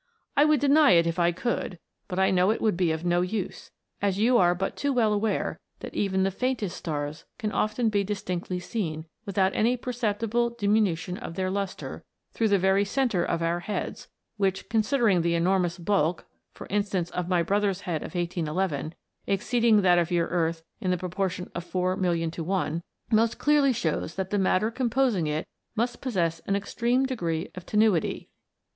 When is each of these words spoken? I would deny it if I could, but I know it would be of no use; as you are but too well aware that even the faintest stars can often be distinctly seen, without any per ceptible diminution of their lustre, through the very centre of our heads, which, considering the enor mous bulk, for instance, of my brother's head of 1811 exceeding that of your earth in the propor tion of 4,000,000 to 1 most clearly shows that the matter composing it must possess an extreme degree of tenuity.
I 0.35 0.45
would 0.45 0.59
deny 0.59 0.93
it 0.93 1.05
if 1.05 1.19
I 1.19 1.31
could, 1.31 1.77
but 2.07 2.17
I 2.17 2.31
know 2.31 2.49
it 2.49 2.59
would 2.59 2.75
be 2.75 2.91
of 2.91 3.05
no 3.05 3.21
use; 3.21 3.69
as 4.01 4.17
you 4.17 4.35
are 4.39 4.55
but 4.55 4.75
too 4.75 4.91
well 4.91 5.13
aware 5.13 5.59
that 5.81 5.93
even 5.93 6.23
the 6.23 6.31
faintest 6.31 6.75
stars 6.75 7.25
can 7.37 7.51
often 7.51 7.89
be 7.89 8.03
distinctly 8.03 8.59
seen, 8.59 9.05
without 9.27 9.53
any 9.53 9.77
per 9.77 9.91
ceptible 9.91 10.57
diminution 10.57 11.17
of 11.19 11.35
their 11.35 11.51
lustre, 11.51 12.03
through 12.31 12.47
the 12.47 12.57
very 12.57 12.83
centre 12.83 13.23
of 13.23 13.43
our 13.43 13.59
heads, 13.59 14.07
which, 14.37 14.69
considering 14.69 15.21
the 15.21 15.33
enor 15.35 15.61
mous 15.61 15.77
bulk, 15.77 16.25
for 16.51 16.65
instance, 16.71 17.11
of 17.11 17.29
my 17.29 17.43
brother's 17.43 17.81
head 17.81 18.01
of 18.01 18.15
1811 18.15 18.95
exceeding 19.27 19.83
that 19.83 19.99
of 19.99 20.09
your 20.09 20.29
earth 20.29 20.63
in 20.79 20.89
the 20.89 20.97
propor 20.97 21.29
tion 21.29 21.51
of 21.53 21.63
4,000,000 21.63 22.31
to 22.31 22.43
1 22.43 22.81
most 23.11 23.37
clearly 23.37 23.71
shows 23.71 24.15
that 24.15 24.31
the 24.31 24.39
matter 24.39 24.71
composing 24.71 25.27
it 25.27 25.47
must 25.75 26.01
possess 26.01 26.39
an 26.47 26.55
extreme 26.55 27.05
degree 27.05 27.51
of 27.53 27.67
tenuity. 27.67 28.29